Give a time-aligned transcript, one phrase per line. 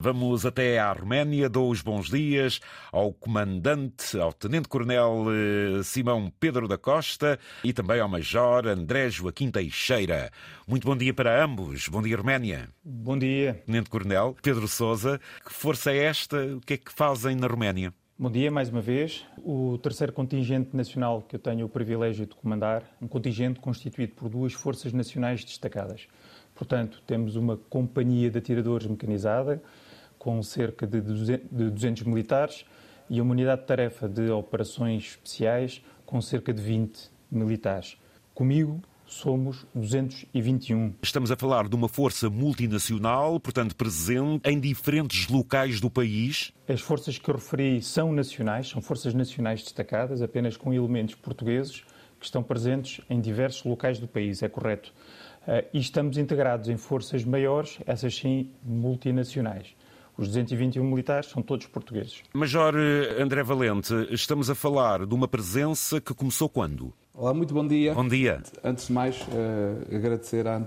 [0.00, 2.60] Vamos até à Arménia, dou os bons dias
[2.92, 9.50] ao comandante, ao tenente-coronel eh, Simão Pedro da Costa e também ao major André Joaquim
[9.50, 10.30] Teixeira.
[10.68, 11.88] Muito bom dia para ambos.
[11.88, 12.68] Bom dia, Arménia.
[12.84, 13.60] Bom dia.
[13.66, 16.44] Tenente-coronel Pedro Sousa, que força é esta?
[16.54, 17.92] O que é que fazem na Roménia?
[18.16, 19.26] Bom dia mais uma vez.
[19.38, 24.28] O terceiro contingente nacional que eu tenho o privilégio de comandar, um contingente constituído por
[24.28, 26.06] duas forças nacionais destacadas.
[26.54, 29.62] Portanto, temos uma companhia de atiradores mecanizada,
[30.18, 32.64] com cerca de 200 militares
[33.08, 37.96] e uma unidade de tarefa de operações especiais com cerca de 20 militares.
[38.34, 40.94] Comigo somos 221.
[41.02, 46.52] Estamos a falar de uma força multinacional, portanto presente em diferentes locais do país.
[46.68, 51.84] As forças que eu referi são nacionais, são forças nacionais destacadas, apenas com elementos portugueses
[52.20, 54.92] que estão presentes em diversos locais do país, é correto.
[55.46, 59.74] Eh, e estamos integrados em forças maiores, essas sim multinacionais.
[60.18, 62.24] Os 221 militares são todos portugueses.
[62.34, 66.92] Major eh, André Valente, estamos a falar de uma presença que começou quando?
[67.14, 67.94] Olá, muito bom dia.
[67.94, 68.42] Bom dia.
[68.64, 70.66] Antes de mais, uh, agradecer à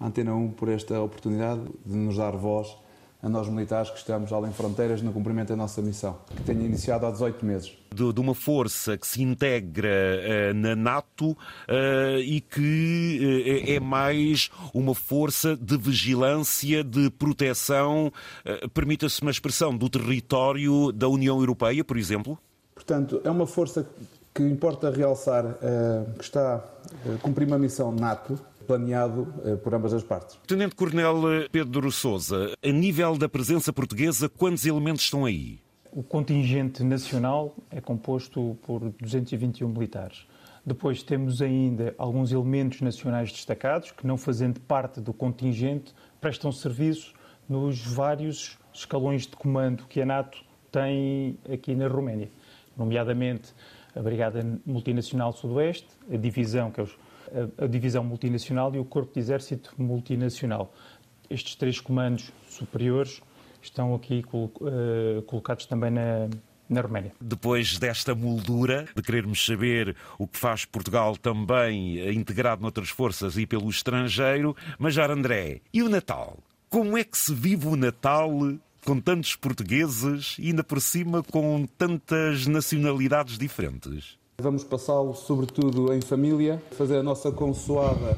[0.00, 2.76] Antena 1 por esta oportunidade de nos dar voz
[3.20, 7.04] a nós militares que estamos além fronteiras no cumprimento da nossa missão, que tenha iniciado
[7.04, 7.76] há 18 meses.
[7.92, 13.80] De, de uma força que se integra uh, na NATO uh, e que uh, é
[13.80, 18.12] mais uma força de vigilância, de proteção,
[18.72, 22.38] permita-se uma expressão, do território da União Europeia, por exemplo?
[22.74, 23.86] Portanto, é uma força
[24.34, 25.58] que importa realçar
[26.16, 30.38] que está a cumprir uma missão NATO, planeado eh, por ambas as partes.
[30.46, 35.58] Tenente Coronel Pedro Sousa, a nível da presença portuguesa, quantos elementos estão aí?
[35.90, 40.26] O contingente nacional é composto por 221 militares.
[40.64, 47.14] Depois temos ainda alguns elementos nacionais destacados que, não fazendo parte do contingente, prestam serviço
[47.48, 52.28] nos vários escalões de comando que a NATO tem aqui na Roménia,
[52.76, 53.54] nomeadamente
[53.96, 56.98] a Brigada Multinacional Sudoeste, a divisão, que é os
[57.58, 60.72] a, divisão multinacional e o Corpo de Exército multinacional.
[61.28, 63.20] Estes três comandos superiores
[63.62, 66.28] estão aqui uh, colocados também na,
[66.68, 67.12] na Roménia.
[67.20, 73.36] Depois desta moldura de querermos saber o que faz Portugal também eh, integrado noutras forças
[73.36, 76.38] e pelo estrangeiro, Major André, e o Natal?
[76.68, 78.30] Como é que se vive o Natal
[78.84, 84.18] com tantos portugueses e ainda por cima com tantas nacionalidades diferentes?
[84.40, 88.16] Vamos passá-lo, sobretudo, em família, fazer a nossa consoada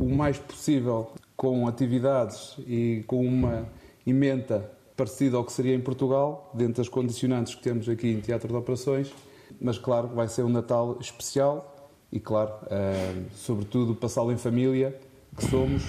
[0.00, 3.68] o mais possível com atividades e com uma
[4.06, 8.48] emenda parecida ao que seria em Portugal, dentro das condicionantes que temos aqui em Teatro
[8.48, 9.12] de Operações.
[9.60, 14.98] Mas, claro, vai ser um Natal especial e, claro, uh, sobretudo, passá-lo em família,
[15.36, 15.82] que somos,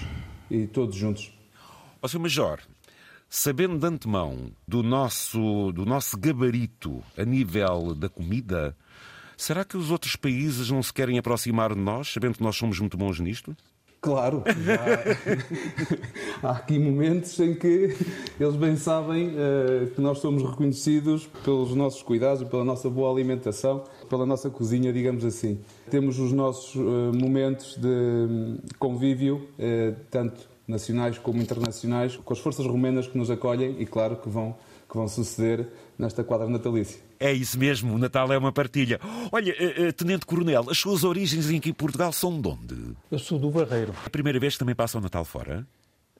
[0.50, 1.32] e todos juntos.
[2.02, 2.18] Ó Sr.
[2.18, 2.60] Major,
[3.30, 8.76] sabendo de antemão do nosso, do nosso gabarito a nível da comida,
[9.38, 12.80] Será que os outros países não se querem aproximar de nós, sabendo que nós somos
[12.80, 13.56] muito bons nisto?
[14.00, 14.42] Claro,
[16.42, 17.96] há aqui momentos em que
[18.38, 23.84] eles bem sabem uh, que nós somos reconhecidos pelos nossos cuidados, pela nossa boa alimentação,
[24.10, 25.60] pela nossa cozinha, digamos assim.
[25.88, 32.40] Temos os nossos uh, momentos de hum, convívio, uh, tanto nacionais como internacionais, com as
[32.40, 34.56] forças romenas que nos acolhem e, claro, que vão,
[34.90, 37.07] que vão suceder nesta quadra natalícia.
[37.20, 39.00] É isso mesmo, o Natal é uma partilha.
[39.32, 42.96] Olha, uh, uh, Tenente Coronel, as suas origens aqui em Portugal são de onde?
[43.10, 43.92] Eu sou do Barreiro.
[44.04, 45.66] A primeira vez que também passa o Natal fora?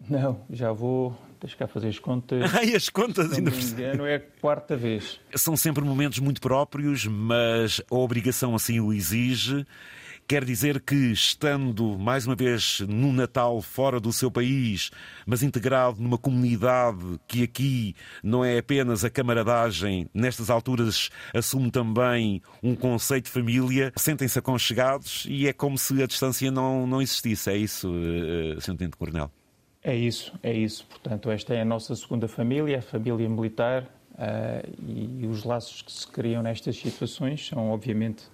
[0.09, 1.17] Não, já vou.
[1.41, 2.51] Deixa cá fazer as contas.
[2.55, 5.21] Ai, as contas ainda por engano, é a quarta vez.
[5.35, 9.65] São sempre momentos muito próprios, mas a obrigação assim o exige.
[10.29, 14.91] Quer dizer que, estando mais uma vez no Natal fora do seu país,
[15.25, 22.43] mas integrado numa comunidade que aqui não é apenas a camaradagem, nestas alturas assume também
[22.63, 27.49] um conceito de família, sentem-se aconchegados e é como se a distância não, não existisse.
[27.49, 28.77] É isso, uh, Sr.
[28.77, 29.31] Tenente Coronel?
[29.83, 30.85] É isso, é isso.
[30.91, 35.91] Portanto, esta é a nossa segunda família, a família militar, uh, e os laços que
[35.91, 38.25] se criam nestas situações são, obviamente,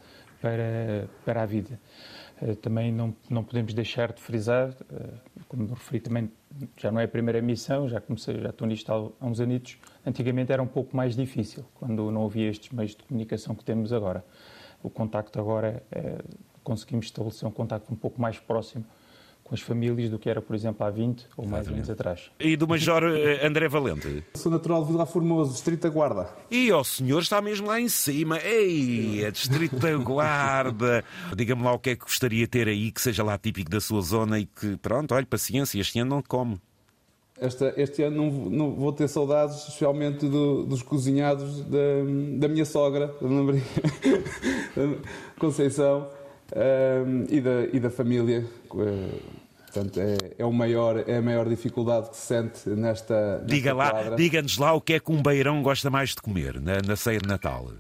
[0.44, 1.81] para, para a vida.
[2.43, 6.31] Uh, também não, não podemos deixar de frisar, uh, como referi também,
[6.76, 9.79] já não é a primeira missão, já comecei, já estou nisto há uns anitos.
[10.05, 13.91] Antigamente era um pouco mais difícil, quando não havia estes meios de comunicação que temos
[13.91, 14.23] agora.
[14.82, 16.19] O contacto agora, é,
[16.62, 18.85] conseguimos estabelecer um contacto um pouco mais próximo
[19.44, 22.31] com as famílias do que era, por exemplo, há 20 ou mais anos atrás.
[22.41, 24.25] E do Major eh, André Valente?
[24.35, 26.29] Sou natural de Vila Formoso, Distrito da Guarda.
[26.50, 28.38] E o senhor está mesmo lá em cima.
[28.41, 31.05] Ei, a Distrito da Guarda.
[31.37, 33.81] Diga-me lá o que é que gostaria de ter aí que seja lá típico da
[33.81, 36.58] sua zona e que, pronto, olha, paciência, este ano não come.
[37.38, 41.79] esta, este ano não, não, vou ter saudades, especialmente do, dos cozinhados da,
[42.38, 43.14] da minha sogra, da
[45.38, 46.08] Conceição,
[46.52, 48.44] um, e, da, e da família.
[48.69, 53.38] Portanto, é, é, o maior, é a maior dificuldade que se sente nesta.
[53.38, 56.61] nesta Diga lá, diga-nos lá o que é que um beirão gosta mais de comer
[56.61, 57.73] na, na ceia de Natal.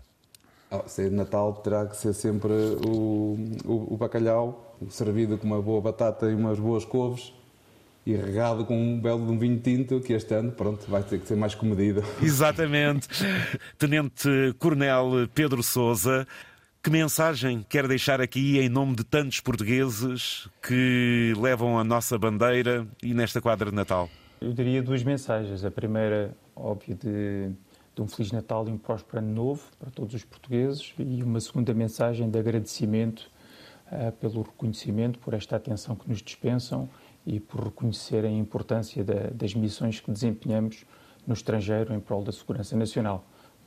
[0.70, 5.62] A ceia de Natal terá que ser sempre o, o, o bacalhau, servido com uma
[5.62, 7.32] boa batata e umas boas couves
[8.06, 11.18] e regado com um belo de um vinho tinto que este ano, pronto, vai ter
[11.18, 12.02] que ser mais comedido.
[12.20, 13.08] Exatamente.
[13.78, 14.28] Tenente
[14.58, 16.26] Coronel Pedro Sousa,
[16.84, 22.86] que mensagem quer deixar aqui em nome de tantos portugueses que levam a nossa bandeira
[23.02, 24.10] e nesta quadra de Natal?
[24.38, 25.64] Eu diria duas mensagens.
[25.64, 27.48] A primeira, óbvio, de,
[27.94, 31.40] de um Feliz Natal e um próspero Ano Novo para todos os portugueses e uma
[31.40, 33.30] segunda mensagem de agradecimento
[33.90, 36.86] uh, pelo reconhecimento, por esta atenção que nos dispensam
[37.26, 40.84] e por reconhecer a importância da, das missões que desempenhamos
[41.26, 43.24] no estrangeiro em prol da segurança nacional.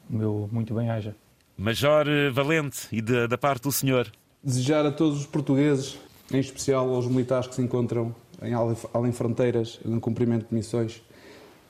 [0.08, 1.16] O meu muito bem-aja.
[1.58, 4.12] Major Valente, e de, da parte do senhor?
[4.44, 5.98] Desejar a todos os portugueses,
[6.32, 8.54] em especial aos militares que se encontram em
[8.94, 11.02] além fronteiras, no cumprimento de missões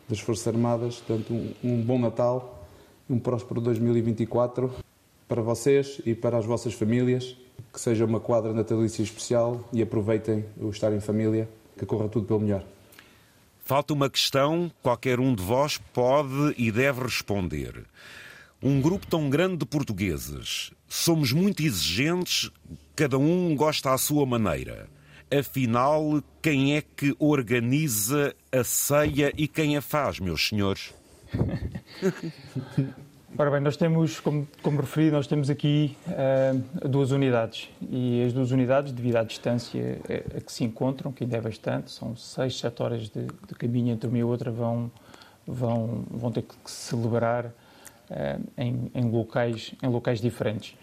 [0.09, 2.67] das Forças Armadas, portanto, um, um bom Natal,
[3.09, 4.73] um próspero 2024
[5.27, 7.37] para vocês e para as vossas famílias,
[7.73, 12.25] que seja uma quadra natalícia especial e aproveitem o estar em família que corra tudo
[12.25, 12.63] pelo melhor.
[13.63, 17.85] Falta uma questão, qualquer um de vós pode e deve responder.
[18.61, 22.49] Um grupo tão grande de portugueses, somos muito exigentes,
[22.95, 24.87] cada um gosta à sua maneira.
[25.31, 30.91] Afinal, quem é que organiza a ceia e quem a faz, meus senhores?
[33.37, 38.33] Ora bem, nós temos, como, como referi, nós temos aqui uh, duas unidades e as
[38.33, 42.15] duas unidades, devido à distância a, a que se encontram, que ainda é bastante, são
[42.15, 44.89] seis, sete horas de, de caminho entre uma e outra, vão,
[45.45, 47.53] vão, vão ter que celebrar
[48.57, 50.75] em, em, locais, em locais diferentes.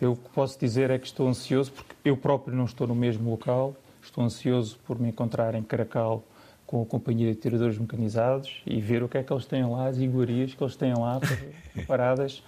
[0.00, 2.94] Eu o que posso dizer é que estou ansioso, porque eu próprio não estou no
[2.94, 6.24] mesmo local, estou ansioso por me encontrar em Caracal
[6.66, 9.86] com a companhia de tiradores mecanizados e ver o que é que eles têm lá,
[9.88, 11.20] as iguarias que eles têm lá
[11.74, 12.42] preparadas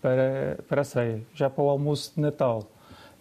[0.00, 1.22] para, para a ceia.
[1.34, 2.70] Já para o almoço de Natal,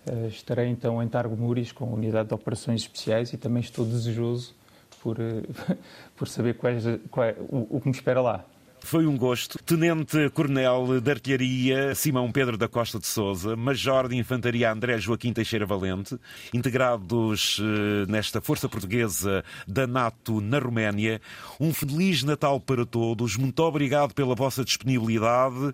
[0.08, 3.84] uh, estarei então em Targo Muris com a unidade de operações especiais e também estou
[3.84, 4.54] desejoso
[5.02, 5.78] por, uh,
[6.16, 8.46] por saber quais, qual o, o que me espera lá.
[8.84, 9.58] Foi um gosto.
[9.64, 15.32] Tenente Coronel de Artilharia Simão Pedro da Costa de Souza, Major de Infantaria André Joaquim
[15.32, 16.20] Teixeira Valente,
[16.54, 21.22] integrados eh, nesta Força Portuguesa da NATO na Roménia.
[21.60, 23.38] Um feliz Natal para todos.
[23.38, 25.74] Muito obrigado pela vossa disponibilidade.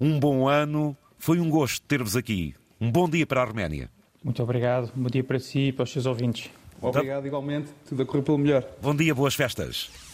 [0.00, 0.96] Um bom ano.
[1.18, 2.54] Foi um gosto ter-vos aqui.
[2.80, 3.90] Um bom dia para a Roménia.
[4.24, 4.90] Muito obrigado.
[4.96, 6.50] Bom dia para si e para os seus ouvintes.
[6.80, 7.68] Obrigado igualmente.
[7.88, 8.64] Tudo a correr pelo melhor.
[8.80, 10.07] Bom dia, boas festas.